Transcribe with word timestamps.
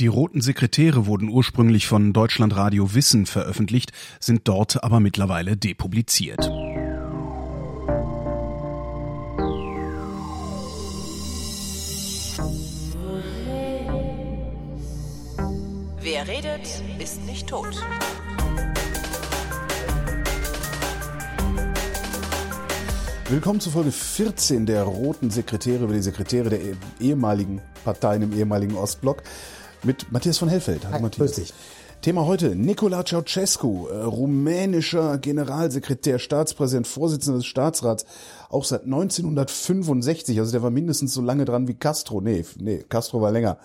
Die 0.00 0.06
roten 0.06 0.40
Sekretäre 0.40 1.04
wurden 1.04 1.28
ursprünglich 1.28 1.86
von 1.86 2.14
Deutschlandradio 2.14 2.94
Wissen 2.94 3.26
veröffentlicht, 3.26 3.92
sind 4.18 4.48
dort 4.48 4.82
aber 4.82 4.98
mittlerweile 4.98 5.58
depubliziert. 5.58 6.40
Wer 16.00 16.26
redet, 16.26 16.82
ist 16.98 17.22
nicht 17.26 17.46
tot. 17.46 17.76
Willkommen 23.28 23.60
zu 23.60 23.70
Folge 23.70 23.92
14 23.92 24.64
der 24.64 24.84
Roten 24.84 25.28
Sekretäre 25.28 25.84
über 25.84 25.92
die 25.92 26.00
Sekretäre 26.00 26.48
der 26.48 26.60
ehemaligen 27.00 27.60
Parteien 27.84 28.22
im 28.22 28.32
ehemaligen 28.32 28.76
Ostblock 28.76 29.24
mit 29.84 30.10
Matthias 30.12 30.38
von 30.38 30.48
Hellfeld. 30.48 30.84
Hallo 30.84 30.94
Hi, 30.94 31.02
Matthias. 31.02 31.34
Grüß 31.34 31.36
dich. 31.36 31.54
Thema 32.02 32.24
heute, 32.24 32.56
Nicola 32.56 33.04
Ceausescu, 33.04 33.88
äh, 33.88 33.96
rumänischer 34.04 35.18
Generalsekretär, 35.18 36.18
Staatspräsident, 36.18 36.86
Vorsitzender 36.86 37.38
des 37.40 37.46
Staatsrats, 37.46 38.06
auch 38.48 38.64
seit 38.64 38.84
1965, 38.84 40.38
also 40.38 40.50
der 40.50 40.62
war 40.62 40.70
mindestens 40.70 41.12
so 41.12 41.20
lange 41.20 41.44
dran 41.44 41.68
wie 41.68 41.74
Castro. 41.74 42.22
Nee, 42.22 42.46
nee, 42.58 42.84
Castro 42.88 43.20
war 43.20 43.32
länger. 43.32 43.58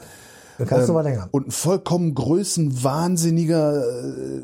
Castro 0.57 0.89
ähm, 0.89 0.95
war 0.95 1.03
länger. 1.03 1.29
Und 1.31 1.47
ein 1.47 1.51
vollkommen 1.51 2.13
größenwahnsinniger 2.13 3.85
äh, 3.85 4.41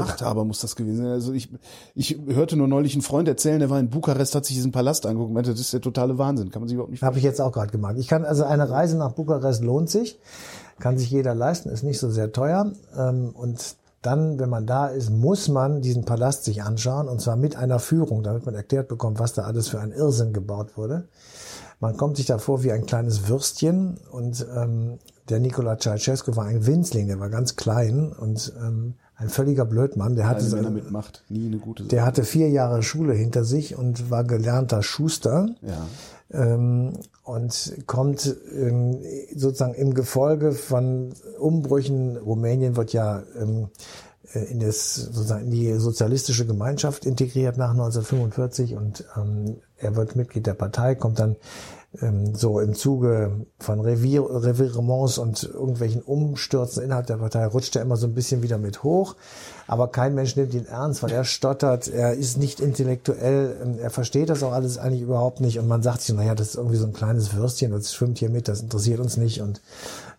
Machthaber 0.00 0.44
muss 0.44 0.60
das 0.60 0.76
gewesen 0.76 0.98
sein. 0.98 1.12
Also 1.12 1.32
ich, 1.32 1.50
ich 1.94 2.18
hörte 2.26 2.56
nur 2.56 2.68
neulich 2.68 2.94
einen 2.94 3.02
Freund 3.02 3.28
erzählen, 3.28 3.60
der 3.60 3.70
war 3.70 3.80
in 3.80 3.90
Bukarest, 3.90 4.34
hat 4.34 4.44
sich 4.44 4.56
diesen 4.56 4.72
Palast 4.72 5.06
angeguckt 5.06 5.28
und 5.28 5.34
meinte, 5.34 5.50
das 5.50 5.60
ist 5.60 5.72
der 5.72 5.80
totale 5.80 6.18
Wahnsinn. 6.18 6.50
Kann 6.50 6.62
man 6.62 6.68
sich 6.68 6.74
überhaupt 6.74 6.92
nicht 6.92 7.02
Habe 7.02 7.18
ich 7.18 7.24
jetzt 7.24 7.40
auch 7.40 7.52
gerade 7.52 7.70
gemacht. 7.70 7.96
Ich 7.98 8.08
kann, 8.08 8.24
also 8.24 8.44
eine 8.44 8.68
Reise 8.68 8.96
nach 8.96 9.12
Bukarest 9.12 9.62
lohnt 9.62 9.90
sich. 9.90 10.18
Kann 10.78 10.98
sich 10.98 11.10
jeder 11.10 11.34
leisten, 11.34 11.68
ist 11.68 11.84
nicht 11.84 11.98
so 11.98 12.10
sehr 12.10 12.32
teuer. 12.32 12.72
Ähm, 12.96 13.30
und 13.34 13.76
dann, 14.04 14.38
wenn 14.38 14.50
man 14.50 14.66
da 14.66 14.88
ist, 14.88 15.10
muss 15.10 15.48
man 15.48 15.80
diesen 15.80 16.04
Palast 16.04 16.44
sich 16.44 16.62
anschauen 16.62 17.08
und 17.08 17.20
zwar 17.20 17.36
mit 17.36 17.56
einer 17.56 17.78
Führung, 17.78 18.22
damit 18.22 18.44
man 18.44 18.54
erklärt 18.54 18.88
bekommt, 18.88 19.18
was 19.18 19.32
da 19.32 19.42
alles 19.42 19.68
für 19.68 19.80
ein 19.80 19.92
Irrsinn 19.92 20.32
gebaut 20.32 20.76
wurde. 20.76 21.08
Man 21.80 21.96
kommt 21.96 22.18
sich 22.18 22.26
da 22.26 22.38
vor 22.38 22.62
wie 22.62 22.72
ein 22.72 22.86
kleines 22.86 23.28
Würstchen 23.28 23.98
und 24.10 24.46
ähm, 24.54 24.98
der 25.28 25.40
Nikola 25.40 25.78
Ceausescu 25.78 26.36
war 26.36 26.44
ein 26.44 26.66
Winzling, 26.66 27.08
der 27.08 27.18
war 27.18 27.30
ganz 27.30 27.56
klein 27.56 28.12
und 28.12 28.52
ähm, 28.58 28.94
ein 29.16 29.28
völliger 29.28 29.64
Blödmann. 29.64 30.16
Der 30.16 30.28
hatte, 30.28 30.44
seine, 30.44 30.70
mitmacht, 30.70 31.22
nie 31.28 31.46
eine 31.46 31.58
gute 31.58 31.84
Sache. 31.84 31.90
Der 31.90 32.04
hatte 32.04 32.24
vier 32.24 32.48
Jahre 32.48 32.82
Schule 32.82 33.14
hinter 33.14 33.44
sich 33.44 33.76
und 33.76 34.10
war 34.10 34.24
gelernter 34.24 34.82
Schuster. 34.82 35.48
Ja. 35.62 35.86
Ähm, 36.30 36.94
und 37.22 37.74
kommt 37.86 38.34
ähm, 38.52 38.98
sozusagen 39.34 39.74
im 39.74 39.94
Gefolge 39.94 40.52
von 40.52 41.12
Umbrüchen. 41.38 42.16
Rumänien 42.16 42.76
wird 42.76 42.92
ja 42.92 43.22
ähm, 43.40 43.68
äh, 44.34 44.40
in, 44.50 44.60
das, 44.60 44.94
sozusagen 44.94 45.44
in 45.44 45.50
die 45.50 45.72
sozialistische 45.74 46.46
Gemeinschaft 46.46 47.06
integriert 47.06 47.56
nach 47.56 47.70
1945 47.70 48.74
und 48.74 49.04
ähm, 49.16 49.56
er 49.76 49.96
wird 49.96 50.16
Mitglied 50.16 50.46
der 50.46 50.54
Partei, 50.54 50.94
kommt 50.94 51.18
dann 51.18 51.36
so 52.34 52.58
im 52.58 52.74
Zuge 52.74 53.46
von 53.60 53.80
Revier, 53.80 54.22
Revirements 54.28 55.18
und 55.18 55.44
irgendwelchen 55.44 56.02
Umstürzen 56.02 56.82
innerhalb 56.82 57.06
der 57.06 57.18
Partei 57.18 57.46
rutscht 57.46 57.76
er 57.76 57.82
immer 57.82 57.96
so 57.96 58.06
ein 58.06 58.14
bisschen 58.14 58.42
wieder 58.42 58.58
mit 58.58 58.82
hoch. 58.82 59.14
Aber 59.66 59.88
kein 59.88 60.14
Mensch 60.14 60.36
nimmt 60.36 60.54
ihn 60.54 60.66
ernst, 60.66 61.02
weil 61.02 61.12
er 61.12 61.24
stottert, 61.24 61.88
er 61.88 62.14
ist 62.14 62.36
nicht 62.36 62.60
intellektuell, 62.60 63.56
ähm, 63.62 63.78
er 63.78 63.90
versteht 63.90 64.28
das 64.28 64.42
auch 64.42 64.52
alles 64.52 64.76
eigentlich 64.76 65.02
überhaupt 65.02 65.40
nicht. 65.40 65.58
Und 65.58 65.68
man 65.68 65.82
sagt 65.82 66.02
sich, 66.02 66.14
naja, 66.14 66.34
das 66.34 66.48
ist 66.48 66.54
irgendwie 66.56 66.76
so 66.76 66.86
ein 66.86 66.92
kleines 66.92 67.34
Würstchen, 67.34 67.70
das 67.70 67.94
schwimmt 67.94 68.18
hier 68.18 68.28
mit, 68.28 68.48
das 68.48 68.60
interessiert 68.60 69.00
uns 69.00 69.16
nicht. 69.16 69.40
Und 69.40 69.62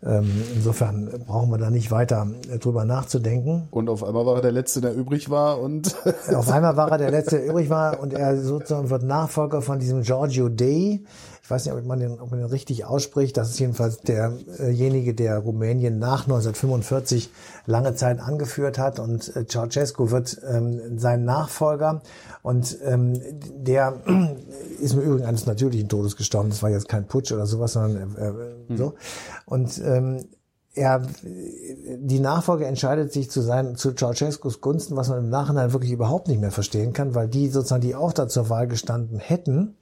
ähm, 0.03 0.31
insofern 0.55 1.09
brauchen 1.27 1.49
wir 1.51 1.57
da 1.57 1.69
nicht 1.69 1.91
weiter 1.91 2.27
äh, 2.51 2.57
drüber 2.57 2.85
nachzudenken. 2.85 3.67
Und 3.71 3.89
auf 3.89 4.03
einmal 4.03 4.25
war 4.25 4.35
er 4.37 4.41
der 4.41 4.51
Letzte, 4.51 4.81
der 4.81 4.95
übrig 4.95 5.29
war 5.29 5.59
und 5.59 5.95
auf 6.33 6.49
einmal 6.49 6.75
war 6.77 6.91
er 6.91 6.97
der 6.97 7.11
Letzte, 7.11 7.37
der 7.37 7.47
übrig 7.47 7.69
war. 7.69 7.99
Und 7.99 8.13
er 8.13 8.41
sozusagen 8.41 8.89
wird 8.89 9.03
Nachfolger 9.03 9.61
von 9.61 9.79
diesem 9.79 10.01
Giorgio 10.01 10.49
Day, 10.49 11.03
ich 11.45 11.51
weiß 11.51 11.65
nicht, 11.65 11.75
ob 11.75 11.85
man 11.85 11.99
den, 11.99 12.19
ob 12.19 12.31
man 12.31 12.39
den 12.39 12.49
richtig 12.49 12.85
ausspricht. 12.85 13.37
Das 13.37 13.51
ist 13.51 13.59
jedenfalls 13.59 13.99
derjenige, 13.99 15.13
der 15.13 15.37
Rumänien 15.37 15.99
nach 15.99 16.23
1945 16.23 17.29
lange 17.67 17.93
Zeit 17.93 18.19
angeführt 18.19 18.79
hat 18.79 18.97
und 18.97 19.35
äh, 19.35 19.45
Ceausescu 19.45 20.09
wird 20.09 20.41
ähm, 20.49 20.97
sein 20.97 21.23
Nachfolger 21.23 22.01
und 22.41 22.75
ähm, 22.83 23.21
der 23.57 24.01
ist 24.81 24.95
mir 24.95 25.03
übrigens 25.03 25.27
eines 25.27 25.45
natürlichen 25.45 25.87
Todes 25.87 26.15
gestorben. 26.15 26.49
Das 26.49 26.63
war 26.63 26.71
jetzt 26.71 26.89
kein 26.89 27.05
Putsch 27.05 27.31
oder 27.31 27.45
sowas, 27.45 27.73
sondern 27.73 28.15
äh, 28.15 28.73
äh, 28.73 28.77
so. 28.77 28.95
Und 29.45 29.79
ähm, 29.85 30.25
er, 30.73 31.05
die 31.21 32.19
Nachfolge 32.19 32.65
entscheidet 32.65 33.13
sich 33.13 33.29
zu 33.29 33.41
sein, 33.41 33.75
zu 33.75 33.93
Ceausescus 33.93 34.61
Gunsten, 34.61 34.95
was 34.95 35.09
man 35.09 35.19
im 35.19 35.29
Nachhinein 35.29 35.73
wirklich 35.73 35.91
überhaupt 35.91 36.27
nicht 36.27 36.41
mehr 36.41 36.51
verstehen 36.51 36.91
kann, 36.91 37.13
weil 37.13 37.27
die 37.27 37.49
sozusagen, 37.49 37.81
die 37.81 37.93
auch 37.93 38.13
da 38.13 38.27
zur 38.27 38.49
Wahl 38.49 38.67
gestanden 38.67 39.19
hätten, 39.19 39.77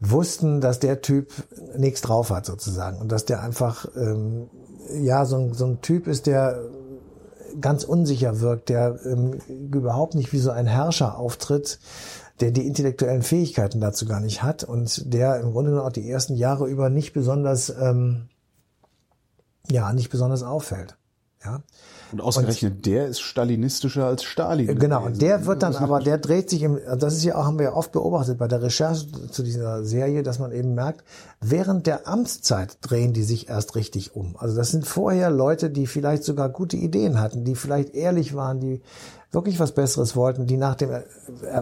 wussten, 0.00 0.60
dass 0.60 0.78
der 0.78 1.00
Typ 1.00 1.32
nichts 1.76 2.00
drauf 2.00 2.30
hat 2.30 2.46
sozusagen 2.46 2.98
und 2.98 3.10
dass 3.10 3.24
der 3.24 3.42
einfach 3.42 3.86
ähm, 3.96 4.48
ja 5.00 5.24
so 5.24 5.36
ein, 5.36 5.54
so 5.54 5.66
ein 5.66 5.80
Typ 5.80 6.06
ist, 6.06 6.26
der 6.26 6.60
ganz 7.60 7.84
unsicher 7.84 8.40
wirkt, 8.40 8.68
der 8.68 9.00
ähm, 9.04 9.40
überhaupt 9.48 10.14
nicht 10.14 10.32
wie 10.32 10.38
so 10.38 10.50
ein 10.50 10.66
Herrscher 10.66 11.18
auftritt, 11.18 11.78
der 12.40 12.52
die 12.52 12.66
intellektuellen 12.66 13.22
Fähigkeiten 13.22 13.80
dazu 13.80 14.06
gar 14.06 14.20
nicht 14.20 14.42
hat 14.42 14.62
und 14.64 15.12
der 15.12 15.40
im 15.40 15.52
Grunde 15.52 15.70
genommen 15.70 15.88
auch 15.88 15.92
die 15.92 16.08
ersten 16.08 16.36
Jahre 16.36 16.68
über 16.68 16.90
nicht 16.90 17.12
besonders 17.12 17.70
ähm, 17.70 18.28
ja 19.70 19.92
nicht 19.92 20.10
besonders 20.10 20.42
auffällt. 20.42 20.96
Ja. 21.44 21.62
Und 22.10 22.22
ausgerechnet 22.22 22.72
und, 22.76 22.86
der 22.86 23.06
ist 23.06 23.20
stalinistischer 23.20 24.06
als 24.06 24.24
Stalin. 24.24 24.78
Genau, 24.78 25.04
und 25.04 25.20
der 25.20 25.44
wird 25.44 25.62
dann 25.62 25.76
aber, 25.76 26.00
der 26.00 26.18
dreht 26.18 26.48
sich 26.48 26.62
im, 26.62 26.78
das 26.98 27.14
ist 27.14 27.24
ja 27.24 27.36
auch, 27.36 27.44
haben 27.44 27.58
wir 27.58 27.66
ja 27.66 27.72
oft 27.74 27.92
beobachtet 27.92 28.38
bei 28.38 28.48
der 28.48 28.62
Recherche 28.62 29.06
zu 29.30 29.42
dieser 29.42 29.84
Serie, 29.84 30.22
dass 30.22 30.38
man 30.38 30.50
eben 30.52 30.74
merkt, 30.74 31.04
während 31.40 31.86
der 31.86 32.08
Amtszeit 32.08 32.78
drehen 32.80 33.12
die 33.12 33.22
sich 33.22 33.48
erst 33.50 33.76
richtig 33.76 34.16
um. 34.16 34.36
Also 34.38 34.56
das 34.56 34.70
sind 34.70 34.86
vorher 34.86 35.30
Leute, 35.30 35.70
die 35.70 35.86
vielleicht 35.86 36.24
sogar 36.24 36.48
gute 36.48 36.76
Ideen 36.76 37.20
hatten, 37.20 37.44
die 37.44 37.54
vielleicht 37.54 37.94
ehrlich 37.94 38.34
waren, 38.34 38.58
die 38.58 38.80
wirklich 39.30 39.60
was 39.60 39.72
Besseres 39.72 40.16
wollten, 40.16 40.46
die 40.46 40.56
nach 40.56 40.76
dem, 40.76 40.90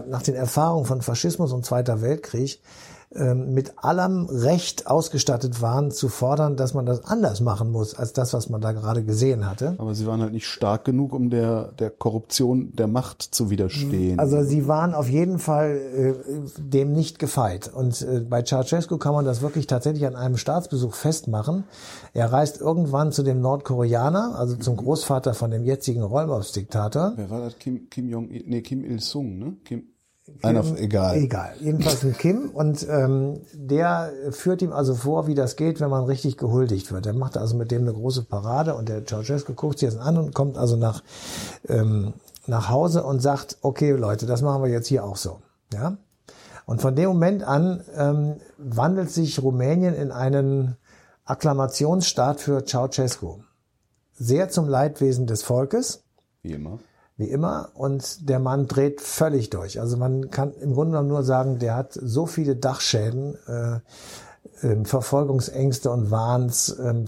nach 0.07 0.21
den 0.21 0.35
Erfahrungen 0.35 0.85
von 0.85 1.01
Faschismus 1.01 1.51
und 1.51 1.65
Zweiter 1.65 2.01
Weltkrieg 2.01 2.61
mit 3.09 3.73
allem 3.77 4.25
Recht 4.25 4.87
ausgestattet 4.87 5.61
waren, 5.61 5.91
zu 5.91 6.09
fordern, 6.09 6.57
dass 6.57 6.73
man 6.73 6.85
das 6.85 7.05
anders 7.05 7.39
machen 7.39 7.71
muss, 7.71 7.93
als 7.95 8.11
das, 8.11 8.33
was 8.33 8.49
man 8.49 8.59
da 8.59 8.73
gerade 8.73 9.03
gesehen 9.03 9.49
hatte. 9.49 9.75
Aber 9.77 9.95
sie 9.95 10.05
waren 10.05 10.21
halt 10.21 10.33
nicht 10.33 10.45
stark 10.47 10.83
genug, 10.83 11.13
um 11.13 11.29
der, 11.29 11.71
der 11.79 11.89
Korruption 11.89 12.73
der 12.75 12.87
Macht 12.87 13.21
zu 13.21 13.49
widerstehen. 13.49 14.19
Also 14.19 14.43
sie 14.43 14.67
waren 14.67 14.93
auf 14.93 15.09
jeden 15.09 15.39
Fall 15.39 15.77
äh, 15.77 16.61
dem 16.61 16.91
nicht 16.91 17.17
gefeit. 17.17 17.71
Und 17.73 18.01
äh, 18.01 18.19
bei 18.19 18.43
Ceausescu 18.43 18.97
kann 18.97 19.13
man 19.13 19.23
das 19.23 19.41
wirklich 19.41 19.67
tatsächlich 19.67 20.05
an 20.05 20.15
einem 20.15 20.35
Staatsbesuch 20.35 20.93
festmachen. 20.93 21.63
Er 22.13 22.31
reist 22.33 22.59
irgendwann 22.59 23.13
zu 23.13 23.23
dem 23.23 23.39
Nordkoreaner, 23.39 24.35
also 24.37 24.57
zum 24.57 24.75
Großvater 24.75 25.33
von 25.33 25.49
dem 25.51 25.63
jetzigen 25.63 26.03
Räubersdiktator. 26.03 27.13
Wer 27.15 27.29
war 27.29 27.41
das? 27.41 27.57
Kim, 27.57 27.89
Kim 27.89 28.09
Jong, 28.09 28.27
nee, 28.27 28.61
Kim 28.61 28.83
Il-sung, 28.83 29.39
ne? 29.39 29.55
Kim 29.63 29.83
einer, 30.41 30.63
egal. 30.77 31.17
Egal. 31.17 31.53
Jedenfalls 31.59 32.03
ein 32.03 32.17
Kim 32.17 32.49
und 32.49 32.85
ähm, 32.89 33.41
der 33.53 34.11
führt 34.31 34.61
ihm 34.61 34.73
also 34.73 34.93
vor, 34.93 35.27
wie 35.27 35.35
das 35.35 35.55
geht, 35.55 35.79
wenn 35.79 35.89
man 35.89 36.03
richtig 36.03 36.37
gehuldigt 36.37 36.91
wird. 36.91 37.05
Er 37.05 37.13
macht 37.13 37.37
also 37.37 37.55
mit 37.55 37.71
dem 37.71 37.83
eine 37.83 37.93
große 37.93 38.23
Parade 38.23 38.75
und 38.75 38.89
der 38.89 39.05
Ceausescu 39.05 39.53
guckt 39.53 39.79
sich 39.79 39.89
das 39.89 39.97
an 39.97 40.17
und 40.17 40.35
kommt 40.35 40.57
also 40.57 40.75
nach, 40.75 41.01
ähm, 41.67 42.13
nach 42.45 42.69
Hause 42.69 43.03
und 43.03 43.21
sagt, 43.21 43.57
okay 43.61 43.91
Leute, 43.91 44.25
das 44.25 44.41
machen 44.41 44.63
wir 44.63 44.69
jetzt 44.69 44.87
hier 44.87 45.05
auch 45.05 45.17
so. 45.17 45.39
Ja? 45.73 45.97
Und 46.65 46.81
von 46.81 46.95
dem 46.95 47.07
Moment 47.07 47.43
an 47.43 47.81
ähm, 47.95 48.35
wandelt 48.57 49.09
sich 49.09 49.41
Rumänien 49.41 49.95
in 49.95 50.11
einen 50.11 50.75
Akklamationsstaat 51.23 52.41
für 52.41 52.65
Ceausescu. 52.65 53.39
Sehr 54.13 54.49
zum 54.49 54.67
Leidwesen 54.67 55.25
des 55.25 55.43
Volkes. 55.43 56.03
Wie 56.41 56.51
immer 56.51 56.79
wie 57.17 57.29
immer. 57.29 57.69
Und 57.73 58.29
der 58.29 58.39
Mann 58.39 58.67
dreht 58.67 59.01
völlig 59.01 59.49
durch. 59.49 59.79
Also 59.79 59.97
man 59.97 60.29
kann 60.29 60.53
im 60.53 60.73
Grunde 60.73 60.91
genommen 60.91 61.09
nur 61.09 61.23
sagen, 61.23 61.59
der 61.59 61.75
hat 61.75 61.93
so 61.93 62.25
viele 62.25 62.55
Dachschäden, 62.55 63.37
äh, 63.47 63.79
äh, 64.65 64.85
Verfolgungsängste 64.85 65.91
und 65.91 66.11
Wahns. 66.11 66.69
Äh, 66.69 67.05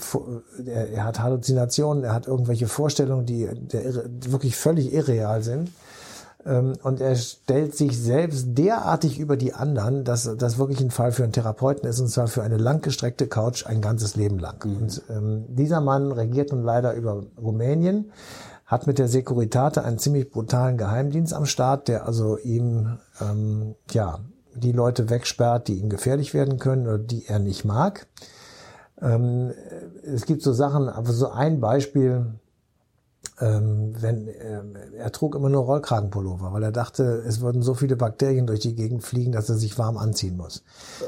er, 0.66 0.90
er, 0.90 1.04
hat 1.06 1.20
Halluzinationen, 1.20 2.04
er 2.04 2.14
hat 2.14 2.28
irgendwelche 2.28 2.68
Vorstellungen, 2.68 3.26
die, 3.26 3.48
die 3.54 4.32
wirklich 4.32 4.56
völlig 4.56 4.94
irreal 4.94 5.44
sind. 5.44 5.72
Ähm, 6.46 6.74
und 6.84 7.02
er 7.02 7.16
stellt 7.16 7.76
sich 7.76 7.98
selbst 8.00 8.58
derartig 8.58 9.20
über 9.20 9.38
die 9.38 9.54
anderen, 9.54 10.06
dass 10.06 10.30
das 10.38 10.58
wirklich 10.58 10.80
ein 10.80 10.92
Fall 10.92 11.12
für 11.12 11.24
einen 11.24 11.34
Therapeuten 11.34 11.88
ist, 11.88 12.00
und 12.00 12.08
zwar 12.08 12.28
für 12.28 12.44
eine 12.44 12.58
langgestreckte 12.58 13.28
Couch 13.28 13.66
ein 13.66 13.82
ganzes 13.82 14.16
Leben 14.16 14.40
lang. 14.40 14.64
Mhm. 14.66 14.78
Und 14.78 15.02
ähm, 15.10 15.46
dieser 15.50 15.82
Mann 15.82 16.12
regiert 16.12 16.52
nun 16.52 16.64
leider 16.64 16.94
über 16.94 17.24
Rumänien 17.42 18.12
hat 18.70 18.86
mit 18.86 19.00
der 19.00 19.08
Securitate 19.08 19.84
einen 19.84 19.98
ziemlich 19.98 20.30
brutalen 20.30 20.78
Geheimdienst 20.78 21.34
am 21.34 21.48
Start, 21.48 21.88
der 21.88 22.06
also 22.06 22.38
ihm 22.38 23.00
ähm, 23.20 23.76
ja 23.90 24.20
die 24.54 24.72
Leute 24.72 25.10
wegsperrt, 25.10 25.68
die 25.68 25.80
ihm 25.80 25.90
gefährlich 25.90 26.36
werden 26.36 26.60
können 26.60 26.86
oder 26.86 27.00
die 27.00 27.26
er 27.26 27.40
nicht 27.40 27.66
mag. 27.66 28.06
Ähm, 29.02 29.52
es 30.04 30.28
gibt 30.28 30.44
so 30.44 30.54
Sachen, 30.54 30.88
aber 30.88 31.12
so 31.12 31.32
ein 31.32 31.60
Beispiel, 31.60 32.28
ähm, 33.42 33.94
wenn 34.00 34.28
äh, 34.28 34.62
er 34.98 35.12
trug 35.12 35.36
immer 35.36 35.50
nur 35.50 35.64
Rollkragenpullover, 35.64 36.52
weil 36.52 36.64
er 36.64 36.72
dachte, 36.72 37.24
es 37.26 37.42
würden 37.42 37.62
so 37.62 37.74
viele 37.74 37.96
Bakterien 37.96 38.48
durch 38.48 38.60
die 38.60 38.76
Gegend 38.76 39.04
fliegen, 39.04 39.32
dass 39.32 39.50
er 39.50 39.56
sich 39.56 39.78
warm 39.78 39.98
anziehen 39.98 40.36
muss. 40.36 40.64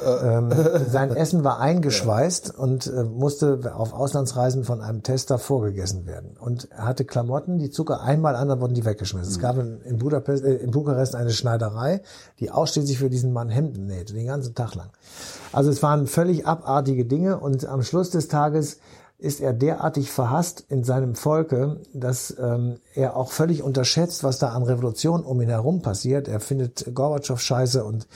Ähm, 0.05 0.49
sein 0.87 1.15
Essen 1.15 1.43
war 1.43 1.59
eingeschweißt 1.61 2.53
ja. 2.53 2.63
und 2.63 2.87
äh, 2.87 3.03
musste 3.03 3.73
auf 3.75 3.93
Auslandsreisen 3.93 4.63
von 4.63 4.81
einem 4.81 5.03
Tester 5.03 5.37
vorgegessen 5.37 6.05
werden. 6.05 6.37
Und 6.39 6.69
er 6.71 6.85
hatte 6.85 7.03
Klamotten, 7.05 7.59
die 7.59 7.69
Zucker 7.69 8.01
einmal 8.01 8.35
an, 8.35 8.47
dann 8.47 8.61
wurden 8.61 8.75
die 8.75 8.85
weggeschmissen. 8.85 9.29
Mhm. 9.29 9.35
Es 9.35 9.39
gab 9.39 9.57
in, 9.57 9.81
in, 9.81 9.97
Budapest, 9.97 10.43
äh, 10.43 10.55
in 10.55 10.71
Bukarest 10.71 11.15
eine 11.15 11.31
Schneiderei, 11.31 12.01
die 12.39 12.51
ausschließlich 12.51 12.97
für 12.97 13.09
diesen 13.09 13.33
Mann 13.33 13.49
Hemden 13.49 13.87
nähte, 13.87 14.13
den 14.13 14.27
ganzen 14.27 14.55
Tag 14.55 14.75
lang. 14.75 14.89
Also 15.51 15.69
es 15.69 15.83
waren 15.83 16.07
völlig 16.07 16.47
abartige 16.47 17.05
Dinge 17.05 17.39
und 17.39 17.65
am 17.65 17.83
Schluss 17.83 18.09
des 18.09 18.29
Tages 18.29 18.79
ist 19.21 19.39
er 19.39 19.53
derartig 19.53 20.11
verhasst 20.11 20.65
in 20.67 20.83
seinem 20.83 21.13
Volke, 21.13 21.77
dass 21.93 22.35
ähm, 22.39 22.77
er 22.95 23.15
auch 23.15 23.31
völlig 23.31 23.61
unterschätzt, 23.61 24.23
was 24.23 24.39
da 24.39 24.49
an 24.49 24.63
Revolution 24.63 25.23
um 25.23 25.39
ihn 25.41 25.49
herum 25.49 25.83
passiert. 25.83 26.27
Er 26.27 26.39
findet 26.39 26.93
Gorbatschow 26.95 27.39
scheiße 27.39 27.83
und 27.85 28.07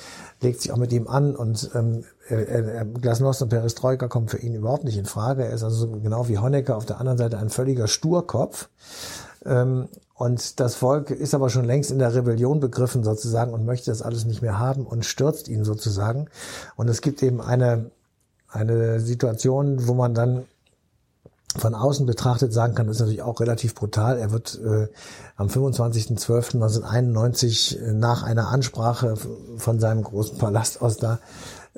legt 0.42 0.62
sich 0.62 0.72
auch 0.72 0.78
mit 0.78 0.92
ihm 0.92 1.08
an 1.08 1.36
und 1.36 1.70
ähm, 1.76 2.06
er, 2.28 2.86
Glasnost 2.86 3.44
und 3.44 3.50
Perestroika 3.50 4.08
kommen 4.08 4.30
für 4.30 4.40
ihn 4.40 4.56
überhaupt 4.56 4.84
nicht 4.84 4.98
in 4.98 5.06
Frage. 5.06 5.46
Er 5.46 5.54
ist 5.54 5.64
also 5.64 5.88
genau 5.88 6.28
wie 6.28 6.40
Honecker 6.40 6.76
auf 6.76 6.88
der 6.88 7.00
anderen 7.00 7.20
Seite 7.20 7.38
ein 7.38 7.50
völliger 7.50 7.88
Sturkopf. 7.88 8.70
Ähm, 9.46 9.88
und 10.16 10.60
das 10.60 10.74
Volk 10.74 11.12
ist 11.12 11.36
aber 11.36 11.52
schon 11.52 11.66
längst 11.66 11.92
in 11.92 12.00
der 12.00 12.16
Rebellion 12.16 12.60
begriffen 12.60 13.04
sozusagen 13.04 13.54
und 13.54 13.64
möchte 13.64 13.92
das 13.92 14.02
alles 14.02 14.26
nicht 14.26 14.42
mehr 14.42 14.58
haben 14.58 14.88
und 14.88 15.06
stürzt 15.06 15.50
ihn 15.50 15.64
sozusagen. 15.64 16.30
Und 16.76 16.90
es 16.90 17.02
gibt 17.02 17.22
eben 17.22 17.42
eine, 17.42 17.92
eine 18.48 19.00
Situation, 19.02 19.88
wo 19.88 19.94
man 19.94 20.16
dann 20.16 20.46
von 21.58 21.74
außen 21.74 22.06
betrachtet 22.06 22.52
sagen 22.54 22.76
kann, 22.76 22.90
ist 22.90 23.00
natürlich 23.00 23.22
auch 23.22 23.40
relativ 23.40 23.74
brutal. 23.76 24.18
Er 24.18 24.32
wird 24.32 24.60
äh, 24.64 24.90
am 25.36 25.48
25.12.1991 25.48 27.80
äh, 27.80 27.94
nach 27.94 28.24
einer 28.24 28.50
Ansprache 28.50 29.16
von 29.58 29.80
seinem 29.80 30.04
großen 30.04 30.38
Palast 30.38 30.82
aus 30.82 30.98
da 30.98 31.20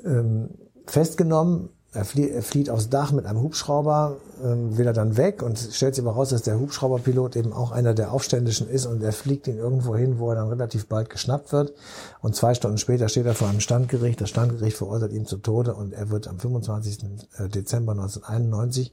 ähm, 0.04 0.50
festgenommen, 0.86 1.70
er, 1.92 2.04
flie 2.04 2.28
er 2.28 2.42
flieht 2.42 2.68
aufs 2.68 2.90
Dach 2.90 3.12
mit 3.12 3.24
einem 3.24 3.40
Hubschrauber, 3.40 4.16
ähm, 4.44 4.76
will 4.76 4.86
er 4.86 4.92
dann 4.92 5.16
weg 5.16 5.42
und 5.42 5.58
stellt 5.58 5.94
sich 5.94 6.04
aber 6.04 6.14
raus, 6.14 6.28
dass 6.28 6.42
der 6.42 6.60
Hubschrauberpilot 6.60 7.34
eben 7.36 7.52
auch 7.52 7.72
einer 7.72 7.94
der 7.94 8.12
Aufständischen 8.12 8.68
ist 8.68 8.84
und 8.84 9.02
er 9.02 9.12
fliegt 9.12 9.46
ihn 9.46 9.56
irgendwo 9.56 9.96
hin, 9.96 10.18
wo 10.18 10.28
er 10.28 10.36
dann 10.36 10.48
relativ 10.48 10.86
bald 10.86 11.08
geschnappt 11.08 11.52
wird. 11.52 11.72
Und 12.20 12.36
zwei 12.36 12.52
Stunden 12.52 12.76
später 12.76 13.08
steht 13.08 13.24
er 13.24 13.34
vor 13.34 13.48
einem 13.48 13.60
Standgericht. 13.60 14.20
Das 14.20 14.28
Standgericht 14.28 14.76
verurteilt 14.76 15.12
ihn 15.12 15.24
zu 15.24 15.38
Tode 15.38 15.74
und 15.74 15.94
er 15.94 16.10
wird 16.10 16.28
am 16.28 16.38
25. 16.38 17.04
Äh, 17.38 17.48
Dezember 17.48 17.92
1991 17.92 18.92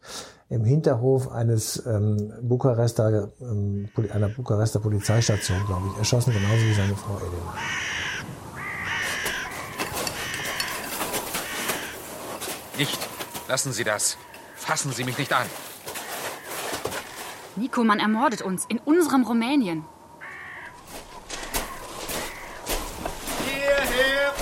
im 0.50 0.64
Hinterhof 0.64 1.32
eines 1.32 1.86
ähm, 1.86 2.32
Bukarester, 2.42 3.30
ähm, 3.42 3.90
einer 4.14 4.30
Bukarester 4.30 4.80
Polizeistation, 4.80 5.58
glaube 5.66 5.88
ich, 5.92 5.98
erschossen, 5.98 6.32
genauso 6.32 6.64
wie 6.64 6.74
seine 6.74 6.96
Frau 6.96 7.18
Elena. 7.18 7.54
Nicht. 12.78 13.00
Lassen 13.48 13.72
Sie 13.72 13.84
das. 13.84 14.18
Fassen 14.56 14.92
Sie 14.92 15.04
mich 15.04 15.18
nicht 15.18 15.32
an. 15.32 15.46
Nico, 17.56 17.84
man 17.84 18.00
ermordet 18.00 18.42
uns 18.42 18.66
in 18.66 18.80
unserem 18.80 19.24
Rumänien. 19.24 19.86
Hierher! 23.46 24.34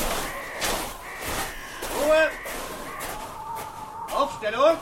Ruhe! 1.95 2.30
Aufstellung! 4.15 4.77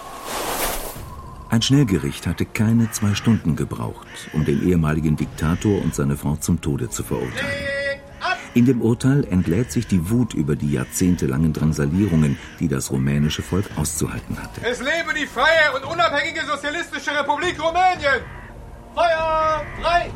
Ein 1.50 1.62
Schnellgericht 1.62 2.28
hatte 2.28 2.46
keine 2.46 2.90
zwei 2.92 3.14
Stunden 3.14 3.58
gebraucht, 3.58 4.08
um 4.32 4.46
den 4.46 4.66
ehemaligen 4.66 5.18
Diktator 5.18 5.82
und 5.82 5.94
seine 5.94 6.16
Frau 6.16 6.38
zum 6.38 6.62
Tode 6.62 6.90
zu 6.90 7.04
verurteilen. 7.04 7.71
In 8.54 8.66
dem 8.66 8.82
Urteil 8.82 9.24
entlädt 9.30 9.72
sich 9.72 9.88
die 9.88 10.10
Wut 10.10 10.34
über 10.34 10.58
die 10.58 10.74
jahrzehntelangen 10.74 11.54
Drangsalierungen, 11.54 12.38
die 12.60 12.68
das 12.68 12.92
rumänische 12.92 13.42
Volk 13.42 13.66
auszuhalten 13.78 14.38
hatte. 14.44 14.60
Es 14.62 14.80
lebe 14.80 15.14
die 15.18 15.26
freie 15.26 15.72
und 15.74 15.86
unabhängige 15.86 16.46
Sozialistische 16.46 17.12
Republik 17.18 17.58
Rumänien! 17.64 18.22
Feuer 18.94 19.64
frei! 19.82 20.12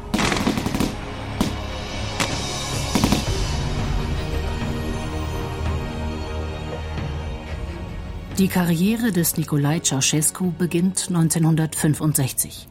Die 8.37 8.49
Karriere 8.49 9.13
des 9.13 9.37
Nicolae 9.37 9.81
Ceausescu 9.81 10.51
beginnt 10.51 11.05
1965. 11.07 12.67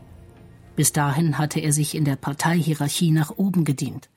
Bis 0.77 0.93
dahin 0.93 1.39
hatte 1.39 1.61
er 1.61 1.73
sich 1.73 1.95
in 1.95 2.05
der 2.05 2.17
Parteihierarchie 2.17 3.13
nach 3.13 3.31
oben 3.39 3.65
gedient. 3.65 4.11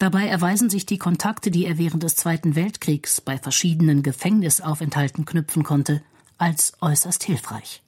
Dabei 0.00 0.28
erweisen 0.28 0.70
sich 0.70 0.86
die 0.86 0.96
Kontakte, 0.96 1.50
die 1.50 1.66
er 1.66 1.76
während 1.76 2.02
des 2.02 2.16
Zweiten 2.16 2.56
Weltkriegs 2.56 3.20
bei 3.20 3.36
verschiedenen 3.36 4.02
Gefängnisaufenthalten 4.02 5.26
knüpfen 5.26 5.62
konnte, 5.62 6.02
als 6.38 6.72
äußerst 6.80 7.22
hilfreich. 7.22 7.82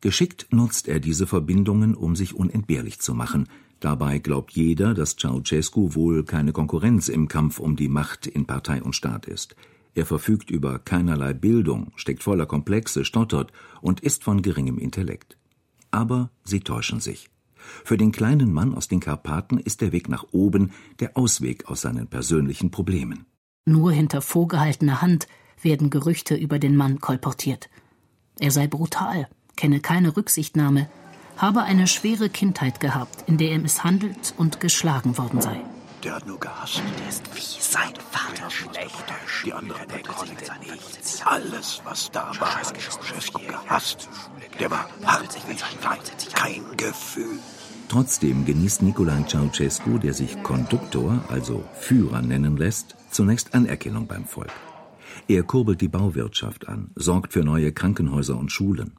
Geschickt 0.00 0.46
nutzt 0.52 0.86
er 0.86 1.00
diese 1.00 1.26
Verbindungen, 1.26 1.96
um 1.96 2.14
sich 2.14 2.36
unentbehrlich 2.36 3.00
zu 3.00 3.12
machen. 3.12 3.48
Dabei 3.80 4.20
glaubt 4.20 4.52
jeder, 4.52 4.94
dass 4.94 5.16
Ceausescu 5.16 5.96
wohl 5.96 6.22
keine 6.24 6.52
Konkurrenz 6.52 7.08
im 7.08 7.26
Kampf 7.26 7.58
um 7.58 7.74
die 7.74 7.88
Macht 7.88 8.28
in 8.28 8.46
Partei 8.46 8.80
und 8.80 8.94
Staat 8.94 9.26
ist. 9.26 9.56
Er 9.96 10.06
verfügt 10.06 10.52
über 10.52 10.78
keinerlei 10.78 11.32
Bildung, 11.32 11.90
steckt 11.96 12.22
voller 12.22 12.46
Komplexe, 12.46 13.04
stottert 13.04 13.50
und 13.80 13.98
ist 13.98 14.22
von 14.22 14.42
geringem 14.42 14.78
Intellekt. 14.78 15.36
Aber 15.90 16.30
sie 16.44 16.60
täuschen 16.60 17.00
sich. 17.00 17.28
Für 17.84 17.96
den 17.96 18.12
kleinen 18.12 18.52
Mann 18.52 18.74
aus 18.74 18.88
den 18.88 19.00
Karpaten 19.00 19.58
ist 19.58 19.80
der 19.80 19.92
Weg 19.92 20.08
nach 20.08 20.24
oben 20.32 20.72
der 21.00 21.16
Ausweg 21.16 21.68
aus 21.68 21.80
seinen 21.82 22.06
persönlichen 22.06 22.70
Problemen. 22.70 23.26
Nur 23.64 23.92
hinter 23.92 24.22
vorgehaltener 24.22 25.02
Hand 25.02 25.26
werden 25.62 25.90
Gerüchte 25.90 26.34
über 26.34 26.58
den 26.58 26.76
Mann 26.76 27.00
kolportiert. 27.00 27.68
Er 28.38 28.50
sei 28.50 28.66
brutal, 28.66 29.28
kenne 29.56 29.80
keine 29.80 30.16
Rücksichtnahme, 30.16 30.88
habe 31.36 31.62
eine 31.62 31.86
schwere 31.86 32.28
Kindheit 32.28 32.80
gehabt, 32.80 33.28
in 33.28 33.38
der 33.38 33.50
er 33.50 33.58
misshandelt 33.58 34.34
und 34.36 34.60
geschlagen 34.60 35.18
worden 35.18 35.40
sei. 35.40 35.60
Der 36.04 36.14
hat 36.14 36.26
nur 36.26 36.38
gehasst. 36.38 36.80
Der 36.98 37.08
ist 37.08 37.24
wie 37.34 37.60
sein 37.60 37.92
Vater. 38.10 38.50
Schlechter 38.50 39.14
Die 39.44 39.52
anderen 39.52 39.88
der 39.88 40.02
konnte 40.02 40.52
nichts. 40.60 41.22
Alles, 41.24 41.82
was 41.84 42.10
da 42.12 42.30
war, 42.38 42.54
hat 42.54 42.76
Ceausescu 42.78 43.40
gehasst. 43.40 44.08
Der 44.60 44.70
war 44.70 44.88
hart 45.04 45.36
wie 45.48 45.56
Stein. 45.56 45.98
Kein 46.34 46.76
Gefühl. 46.76 47.38
Trotzdem 47.88 48.44
genießt 48.44 48.82
Nicolae 48.82 49.24
Ceausescu, 49.26 49.98
der 49.98 50.12
sich 50.12 50.42
Konduktor, 50.42 51.24
also 51.28 51.64
Führer 51.80 52.20
nennen 52.20 52.58
lässt, 52.58 52.96
zunächst 53.10 53.54
Anerkennung 53.54 54.06
beim 54.06 54.26
Volk. 54.26 54.52
Er 55.26 55.42
kurbelt 55.42 55.80
die 55.80 55.88
Bauwirtschaft 55.88 56.68
an, 56.68 56.90
sorgt 56.94 57.32
für 57.32 57.42
neue 57.44 57.72
Krankenhäuser 57.72 58.38
und 58.38 58.52
Schulen. 58.52 58.92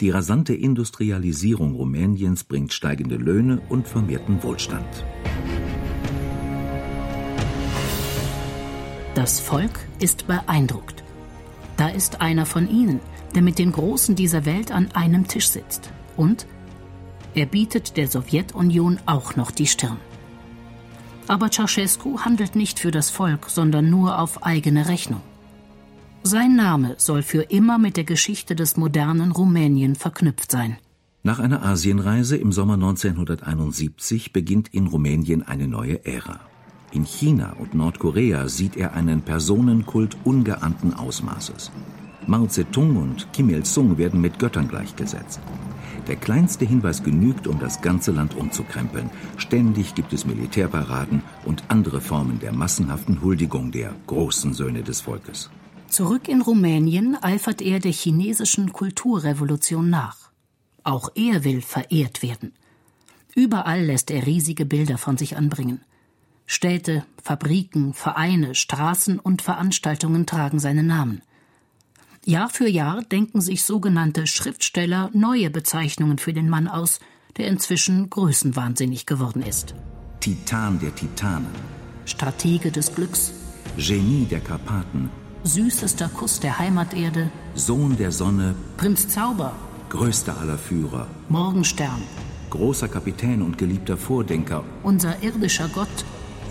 Die 0.00 0.08
rasante 0.08 0.54
Industrialisierung 0.54 1.74
Rumäniens 1.74 2.44
bringt 2.44 2.72
steigende 2.72 3.16
Löhne 3.16 3.60
und 3.68 3.86
vermehrten 3.86 4.42
Wohlstand. 4.42 5.04
Das 9.14 9.40
Volk 9.40 9.78
ist 9.98 10.26
beeindruckt. 10.26 11.04
Da 11.76 11.88
ist 11.88 12.22
einer 12.22 12.46
von 12.46 12.68
ihnen, 12.70 13.00
der 13.34 13.42
mit 13.42 13.58
den 13.58 13.72
Großen 13.72 14.14
dieser 14.14 14.46
Welt 14.46 14.72
an 14.72 14.90
einem 14.92 15.28
Tisch 15.28 15.48
sitzt 15.48 15.92
und 16.16 16.46
er 17.34 17.46
bietet 17.46 17.96
der 17.96 18.08
Sowjetunion 18.08 18.98
auch 19.06 19.36
noch 19.36 19.50
die 19.50 19.66
Stirn. 19.66 19.98
Aber 21.28 21.50
Ceausescu 21.50 22.20
handelt 22.20 22.56
nicht 22.56 22.78
für 22.78 22.90
das 22.90 23.10
Volk, 23.10 23.48
sondern 23.48 23.88
nur 23.90 24.18
auf 24.18 24.42
eigene 24.42 24.88
Rechnung. 24.88 25.22
Sein 26.24 26.56
Name 26.56 26.94
soll 26.98 27.22
für 27.22 27.42
immer 27.42 27.78
mit 27.78 27.96
der 27.96 28.04
Geschichte 28.04 28.54
des 28.54 28.76
modernen 28.76 29.32
Rumänien 29.32 29.94
verknüpft 29.96 30.50
sein. 30.50 30.76
Nach 31.24 31.38
einer 31.38 31.64
Asienreise 31.64 32.36
im 32.36 32.52
Sommer 32.52 32.74
1971 32.74 34.32
beginnt 34.32 34.68
in 34.74 34.88
Rumänien 34.88 35.42
eine 35.42 35.68
neue 35.68 36.04
Ära. 36.04 36.40
In 36.92 37.04
China 37.04 37.54
und 37.58 37.74
Nordkorea 37.74 38.48
sieht 38.48 38.76
er 38.76 38.94
einen 38.94 39.22
Personenkult 39.22 40.16
ungeahnten 40.24 40.92
Ausmaßes. 40.94 41.70
Mao 42.26 42.46
Zedong 42.46 42.96
und 42.96 43.32
Kim 43.32 43.50
Il-sung 43.50 43.98
werden 43.98 44.20
mit 44.20 44.38
Göttern 44.38 44.68
gleichgesetzt. 44.68 45.40
Der 46.08 46.16
kleinste 46.16 46.64
Hinweis 46.64 47.02
genügt, 47.02 47.46
um 47.46 47.58
das 47.58 47.80
ganze 47.80 48.10
Land 48.10 48.36
umzukrempeln. 48.36 49.10
Ständig 49.36 49.94
gibt 49.94 50.12
es 50.12 50.26
Militärparaden 50.26 51.22
und 51.44 51.64
andere 51.68 52.00
Formen 52.00 52.40
der 52.40 52.52
massenhaften 52.52 53.22
Huldigung 53.22 53.70
der 53.70 53.94
großen 54.06 54.52
Söhne 54.54 54.82
des 54.82 55.00
Volkes. 55.00 55.50
Zurück 55.88 56.28
in 56.28 56.40
Rumänien 56.40 57.16
eifert 57.22 57.60
er 57.60 57.78
der 57.78 57.92
chinesischen 57.92 58.72
Kulturrevolution 58.72 59.90
nach. 59.90 60.30
Auch 60.84 61.10
er 61.14 61.44
will 61.44 61.60
verehrt 61.60 62.22
werden. 62.22 62.52
Überall 63.34 63.84
lässt 63.84 64.10
er 64.10 64.26
riesige 64.26 64.64
Bilder 64.64 64.98
von 64.98 65.16
sich 65.16 65.36
anbringen. 65.36 65.82
Städte, 66.46 67.04
Fabriken, 67.22 67.94
Vereine, 67.94 68.54
Straßen 68.54 69.18
und 69.18 69.42
Veranstaltungen 69.42 70.26
tragen 70.26 70.58
seinen 70.58 70.86
Namen. 70.86 71.22
Jahr 72.24 72.48
für 72.50 72.68
Jahr 72.68 73.02
denken 73.02 73.40
sich 73.40 73.64
sogenannte 73.64 74.28
Schriftsteller 74.28 75.10
neue 75.12 75.50
Bezeichnungen 75.50 76.18
für 76.18 76.32
den 76.32 76.48
Mann 76.48 76.68
aus, 76.68 77.00
der 77.36 77.48
inzwischen 77.48 78.10
größenwahnsinnig 78.10 79.06
geworden 79.06 79.42
ist. 79.42 79.74
Titan 80.20 80.78
der 80.78 80.94
Titanen. 80.94 81.50
Stratege 82.04 82.70
des 82.70 82.94
Glücks. 82.94 83.32
Genie 83.76 84.26
der 84.26 84.38
Karpaten. 84.38 85.10
Süßester 85.42 86.08
Kuss 86.10 86.38
der 86.38 86.60
Heimaterde. 86.60 87.32
Sohn 87.56 87.96
der 87.96 88.12
Sonne. 88.12 88.54
Prinz 88.76 89.08
Zauber. 89.08 89.56
Größter 89.88 90.38
aller 90.38 90.58
Führer. 90.58 91.08
Morgenstern. 91.28 92.02
Großer 92.50 92.86
Kapitän 92.86 93.42
und 93.42 93.58
geliebter 93.58 93.96
Vordenker. 93.96 94.62
Unser 94.84 95.20
irdischer 95.24 95.68
Gott. 95.68 96.04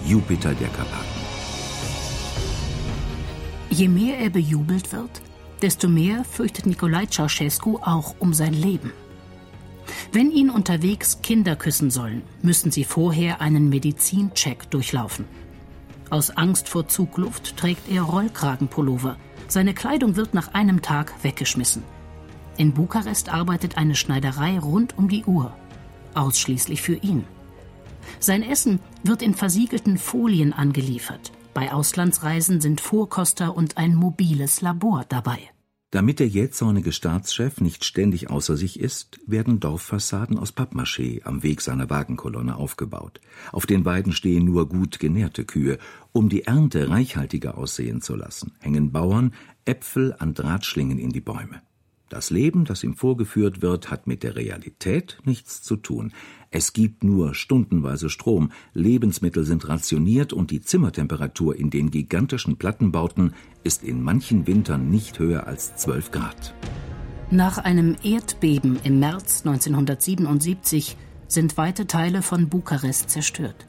Jupiter 0.05 0.53
der 0.53 0.67
Karpaten. 0.69 1.21
Je 3.69 3.87
mehr 3.87 4.19
er 4.19 4.29
bejubelt 4.29 4.91
wird, 4.91 5.21
desto 5.61 5.87
mehr 5.87 6.23
fürchtet 6.23 6.65
Nikolai 6.65 7.05
Ceausescu 7.05 7.77
auch 7.81 8.15
um 8.19 8.33
sein 8.33 8.53
Leben. 8.53 8.91
Wenn 10.11 10.31
ihn 10.31 10.49
unterwegs 10.49 11.21
Kinder 11.21 11.55
küssen 11.55 11.91
sollen, 11.91 12.23
müssen 12.41 12.71
sie 12.71 12.83
vorher 12.83 13.41
einen 13.41 13.69
Medizincheck 13.69 14.69
durchlaufen. 14.69 15.25
Aus 16.09 16.31
Angst 16.31 16.67
vor 16.67 16.87
Zugluft 16.87 17.55
trägt 17.57 17.89
er 17.89 18.01
Rollkragenpullover. 18.01 19.17
Seine 19.47 19.73
Kleidung 19.73 20.15
wird 20.15 20.33
nach 20.33 20.53
einem 20.53 20.81
Tag 20.81 21.13
weggeschmissen. 21.23 21.83
In 22.57 22.73
Bukarest 22.73 23.29
arbeitet 23.29 23.77
eine 23.77 23.95
Schneiderei 23.95 24.59
rund 24.59 24.97
um 24.97 25.07
die 25.07 25.23
Uhr. 25.23 25.55
Ausschließlich 26.13 26.81
für 26.81 26.95
ihn. 26.95 27.23
Sein 28.19 28.43
Essen 28.43 28.79
wird 29.03 29.21
in 29.21 29.33
versiegelten 29.33 29.97
Folien 29.97 30.53
angeliefert. 30.53 31.31
Bei 31.53 31.73
Auslandsreisen 31.73 32.61
sind 32.61 32.79
Vorkoster 32.79 33.55
und 33.55 33.77
ein 33.77 33.93
mobiles 33.93 34.61
Labor 34.61 35.05
dabei. 35.07 35.39
Damit 35.91 36.19
der 36.19 36.27
jähzornige 36.29 36.93
Staatschef 36.93 37.59
nicht 37.59 37.83
ständig 37.83 38.29
außer 38.29 38.55
sich 38.55 38.79
ist, 38.79 39.19
werden 39.27 39.59
Dorffassaden 39.59 40.39
aus 40.39 40.55
Pappmaché 40.55 41.21
am 41.25 41.43
Weg 41.43 41.59
seiner 41.59 41.89
Wagenkolonne 41.89 42.55
aufgebaut. 42.55 43.19
Auf 43.51 43.65
den 43.65 43.83
Weiden 43.83 44.13
stehen 44.13 44.45
nur 44.45 44.69
gut 44.69 44.99
genährte 44.99 45.43
Kühe. 45.43 45.79
Um 46.13 46.29
die 46.29 46.43
Ernte 46.43 46.89
reichhaltiger 46.89 47.57
aussehen 47.57 48.01
zu 48.01 48.15
lassen, 48.15 48.53
hängen 48.61 48.93
Bauern 48.93 49.33
Äpfel 49.65 50.15
an 50.17 50.33
Drahtschlingen 50.33 50.97
in 50.97 51.09
die 51.09 51.19
Bäume. 51.19 51.61
Das 52.11 52.29
Leben, 52.29 52.65
das 52.65 52.83
ihm 52.83 52.93
vorgeführt 52.93 53.61
wird, 53.61 53.89
hat 53.89 54.05
mit 54.05 54.23
der 54.23 54.35
Realität 54.35 55.19
nichts 55.23 55.61
zu 55.61 55.77
tun. 55.77 56.11
Es 56.49 56.73
gibt 56.73 57.05
nur 57.05 57.33
stundenweise 57.33 58.09
Strom, 58.09 58.51
Lebensmittel 58.73 59.45
sind 59.45 59.69
rationiert 59.69 60.33
und 60.33 60.51
die 60.51 60.59
Zimmertemperatur 60.59 61.55
in 61.55 61.69
den 61.69 61.89
gigantischen 61.89 62.57
Plattenbauten 62.57 63.33
ist 63.63 63.81
in 63.81 64.03
manchen 64.03 64.45
Wintern 64.45 64.89
nicht 64.89 65.19
höher 65.19 65.47
als 65.47 65.77
12 65.77 66.11
Grad. 66.11 66.53
Nach 67.29 67.57
einem 67.57 67.95
Erdbeben 68.03 68.77
im 68.83 68.99
März 68.99 69.45
1977 69.45 70.97
sind 71.29 71.55
weite 71.55 71.87
Teile 71.87 72.23
von 72.23 72.49
Bukarest 72.49 73.09
zerstört. 73.09 73.67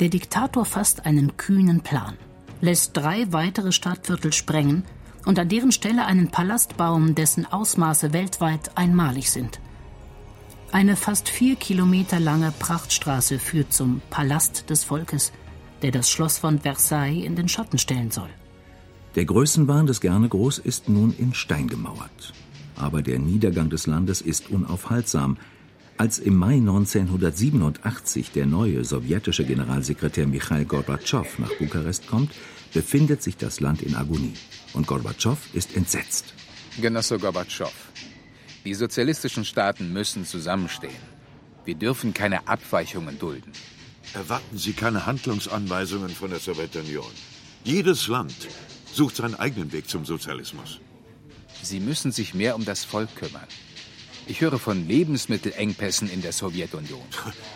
Der 0.00 0.10
Diktator 0.10 0.66
fasst 0.66 1.06
einen 1.06 1.38
kühnen 1.38 1.80
Plan, 1.80 2.18
lässt 2.60 2.94
drei 2.94 3.32
weitere 3.32 3.72
Stadtviertel 3.72 4.34
sprengen 4.34 4.84
und 5.24 5.38
an 5.38 5.48
deren 5.48 5.72
Stelle 5.72 6.04
einen 6.06 6.28
Palast 6.28 6.76
bauen, 6.76 7.14
dessen 7.14 7.46
Ausmaße 7.46 8.12
weltweit 8.12 8.76
einmalig 8.76 9.30
sind. 9.30 9.60
Eine 10.72 10.96
fast 10.96 11.28
vier 11.28 11.56
Kilometer 11.56 12.18
lange 12.18 12.52
Prachtstraße 12.58 13.38
führt 13.38 13.72
zum 13.72 14.00
Palast 14.08 14.70
des 14.70 14.84
Volkes, 14.84 15.32
der 15.82 15.90
das 15.90 16.10
Schloss 16.10 16.38
von 16.38 16.60
Versailles 16.60 17.24
in 17.24 17.36
den 17.36 17.48
Schatten 17.48 17.78
stellen 17.78 18.10
soll. 18.10 18.30
Der 19.14 19.26
Größenwahn 19.26 19.86
des 19.86 20.00
Gernegroß 20.00 20.58
ist 20.58 20.88
nun 20.88 21.14
in 21.18 21.34
Stein 21.34 21.68
gemauert. 21.68 22.32
Aber 22.76 23.02
der 23.02 23.18
Niedergang 23.18 23.68
des 23.68 23.86
Landes 23.86 24.22
ist 24.22 24.50
unaufhaltsam. 24.50 25.36
Als 26.02 26.18
im 26.18 26.36
Mai 26.36 26.54
1987 26.54 28.32
der 28.32 28.46
neue 28.46 28.84
sowjetische 28.84 29.44
Generalsekretär 29.44 30.26
Michail 30.26 30.64
Gorbatschow 30.64 31.38
nach 31.38 31.54
Bukarest 31.60 32.08
kommt, 32.08 32.32
befindet 32.74 33.22
sich 33.22 33.36
das 33.36 33.60
Land 33.60 33.82
in 33.82 33.94
Agonie. 33.94 34.34
Und 34.72 34.88
Gorbatschow 34.88 35.38
ist 35.52 35.76
entsetzt. 35.76 36.34
Genosse 36.80 37.20
Gorbatschow, 37.20 37.72
die 38.64 38.74
sozialistischen 38.74 39.44
Staaten 39.44 39.92
müssen 39.92 40.26
zusammenstehen. 40.26 41.04
Wir 41.64 41.76
dürfen 41.76 42.12
keine 42.12 42.48
Abweichungen 42.48 43.20
dulden. 43.20 43.52
Erwarten 44.12 44.58
Sie 44.58 44.72
keine 44.72 45.06
Handlungsanweisungen 45.06 46.10
von 46.10 46.30
der 46.30 46.40
Sowjetunion. 46.40 47.12
Jedes 47.62 48.08
Land 48.08 48.48
sucht 48.92 49.14
seinen 49.14 49.36
eigenen 49.36 49.70
Weg 49.70 49.88
zum 49.88 50.04
Sozialismus. 50.04 50.80
Sie 51.62 51.78
müssen 51.78 52.10
sich 52.10 52.34
mehr 52.34 52.56
um 52.56 52.64
das 52.64 52.84
Volk 52.84 53.14
kümmern. 53.14 53.46
Ich 54.26 54.40
höre 54.40 54.58
von 54.58 54.86
Lebensmittelengpässen 54.86 56.08
in 56.08 56.22
der 56.22 56.32
Sowjetunion. 56.32 57.02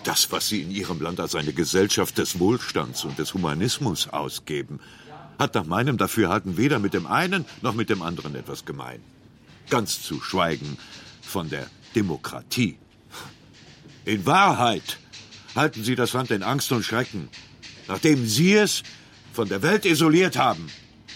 Das, 0.04 0.32
was 0.32 0.49
Sie 0.49 0.62
in 0.62 0.70
Ihrem 0.70 1.00
Land 1.00 1.20
als 1.20 1.35
eine 1.35 1.52
Gesellschaft 1.52 2.18
des 2.18 2.38
Wohlstands 2.38 3.04
und 3.04 3.18
des 3.18 3.35
Humanismus 3.35 4.08
ausgeben, 4.08 4.80
hat 5.38 5.54
nach 5.54 5.64
meinem 5.64 5.96
Dafürhalten 5.96 6.56
weder 6.56 6.78
mit 6.78 6.94
dem 6.94 7.06
einen 7.06 7.44
noch 7.62 7.75
mit 7.75 7.88
dem 7.88 8.02
anderen 8.02 8.35
etwas 8.35 8.64
gemein. 8.64 9.00
Ganz 9.70 10.02
zu 10.02 10.20
schweigen 10.20 10.76
von 11.23 11.49
der 11.50 11.66
Demokratie. 11.94 12.78
In 14.04 14.26
Wahrheit 14.26 14.99
halten 15.54 15.85
Sie 15.85 15.94
das 15.94 16.12
Land 16.12 16.30
in 16.30 16.42
Angst 16.42 16.73
und 16.73 16.85
Schrecken, 16.85 17.28
nachdem 17.87 18.26
Sie 18.26 18.54
es 18.54 18.82
von 19.32 19.49
der 19.49 19.62
Welt 19.62 19.85
isoliert 19.85 20.37
haben. 20.37 20.68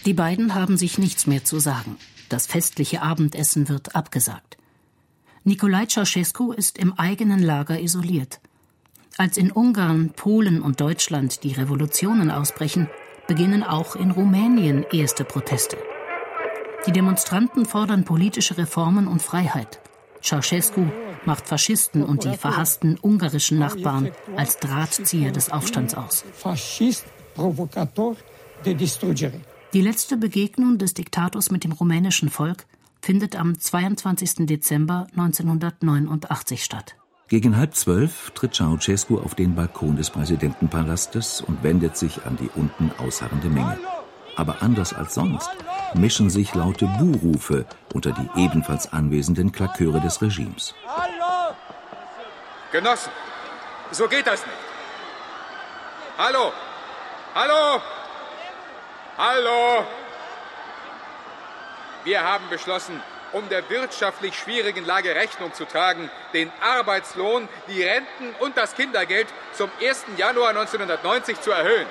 Die 0.04 0.14
beiden 0.14 0.54
haben 0.54 0.76
sich 0.76 0.98
nichts 0.98 1.26
mehr 1.26 1.44
zu 1.44 1.58
sagen. 1.58 1.96
Das 2.28 2.46
festliche 2.46 3.02
Abendessen 3.02 3.68
wird 3.68 3.96
abgesagt. 3.96 4.59
Nikolai 5.42 5.86
Ceausescu 5.86 6.52
ist 6.52 6.76
im 6.76 6.92
eigenen 6.98 7.42
Lager 7.42 7.80
isoliert. 7.80 8.40
Als 9.16 9.38
in 9.38 9.50
Ungarn, 9.50 10.10
Polen 10.10 10.60
und 10.60 10.80
Deutschland 10.80 11.44
die 11.44 11.52
Revolutionen 11.52 12.30
ausbrechen, 12.30 12.90
beginnen 13.26 13.62
auch 13.62 13.96
in 13.96 14.10
Rumänien 14.10 14.84
erste 14.92 15.24
Proteste. 15.24 15.78
Die 16.86 16.92
Demonstranten 16.92 17.64
fordern 17.64 18.04
politische 18.04 18.58
Reformen 18.58 19.06
und 19.06 19.22
Freiheit. 19.22 19.80
Ceausescu 20.22 20.86
macht 21.24 21.48
Faschisten 21.48 22.02
und 22.04 22.24
die 22.24 22.36
verhassten 22.36 22.98
ungarischen 23.00 23.58
Nachbarn 23.58 24.10
als 24.36 24.58
Drahtzieher 24.58 25.32
des 25.32 25.50
Aufstands 25.50 25.94
aus. 25.94 26.24
Die 29.72 29.80
letzte 29.80 30.16
Begegnung 30.18 30.76
des 30.76 30.94
Diktators 30.94 31.50
mit 31.50 31.64
dem 31.64 31.72
rumänischen 31.72 32.28
Volk 32.28 32.66
findet 33.02 33.36
am 33.36 33.58
22. 33.58 34.46
Dezember 34.46 35.06
1989 35.16 36.64
statt. 36.64 36.96
Gegen 37.28 37.56
halb 37.56 37.76
zwölf 37.76 38.32
tritt 38.32 38.54
Ceausescu 38.54 39.18
auf 39.18 39.34
den 39.34 39.54
Balkon 39.54 39.96
des 39.96 40.10
Präsidentenpalastes 40.10 41.40
und 41.40 41.62
wendet 41.62 41.96
sich 41.96 42.24
an 42.26 42.36
die 42.36 42.50
unten 42.56 42.90
ausharrende 42.98 43.48
Menge. 43.48 43.78
Aber 44.36 44.62
anders 44.62 44.92
als 44.92 45.14
sonst 45.14 45.50
mischen 45.94 46.30
sich 46.30 46.54
laute 46.54 46.86
Buhrufe 46.98 47.66
unter 47.94 48.12
die 48.12 48.28
ebenfalls 48.36 48.92
anwesenden 48.92 49.52
Klaköre 49.52 50.00
des 50.00 50.20
Regimes. 50.22 50.74
Hallo! 50.86 51.54
Genossen, 52.72 53.12
so 53.92 54.08
geht 54.08 54.26
das 54.26 54.40
nicht. 54.44 54.58
Hallo! 56.18 56.52
Hallo! 57.34 57.80
Hallo! 59.16 59.84
Wir 62.04 62.22
haben 62.22 62.44
beschlossen, 62.48 63.00
um 63.32 63.48
der 63.48 63.68
wirtschaftlich 63.68 64.34
schwierigen 64.34 64.84
Lage 64.86 65.14
Rechnung 65.14 65.52
zu 65.52 65.64
tragen, 65.66 66.10
den 66.32 66.50
Arbeitslohn, 66.60 67.48
die 67.68 67.82
Renten 67.82 68.34
und 68.40 68.56
das 68.56 68.74
Kindergeld 68.74 69.28
zum 69.52 69.70
1. 69.82 70.06
Januar 70.16 70.50
1990 70.50 71.40
zu 71.40 71.50
erhöhen. 71.50 71.86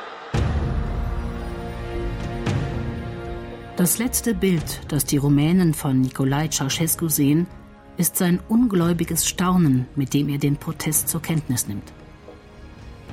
Das 3.78 3.98
letzte 3.98 4.34
Bild, 4.34 4.82
das 4.90 5.06
die 5.06 5.18
Rumänen 5.18 5.74
von 5.74 6.02
Nicolae 6.02 6.50
Ceausescu 6.50 7.08
sehen, 7.08 7.48
ist 7.96 8.18
sein 8.18 8.42
ungläubiges 8.50 9.28
Staunen, 9.28 9.88
mit 9.96 10.14
dem 10.14 10.28
er 10.28 10.38
den 10.38 10.58
Protest 10.58 11.08
zur 11.08 11.22
Kenntnis 11.22 11.68
nimmt. 11.68 11.94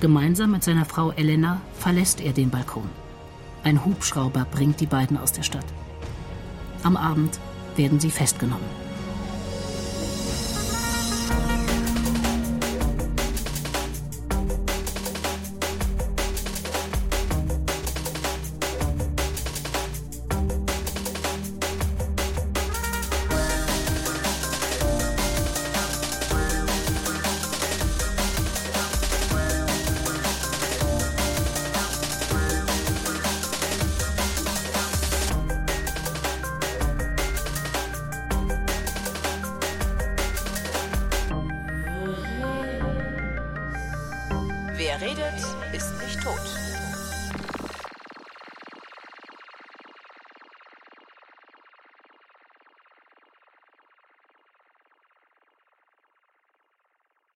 Gemeinsam 0.00 0.52
mit 0.52 0.64
seiner 0.64 0.84
Frau 0.84 1.12
Elena 1.12 1.60
verlässt 1.78 2.20
er 2.20 2.32
den 2.32 2.50
Balkon. 2.50 2.88
Ein 3.64 3.84
Hubschrauber 3.84 4.46
bringt 4.50 4.80
die 4.80 4.86
beiden 4.86 5.18
aus 5.18 5.32
der 5.32 5.42
Stadt. 5.42 5.64
Am 6.86 6.96
Abend 6.96 7.40
werden 7.74 7.98
sie 7.98 8.12
festgenommen. 8.12 8.85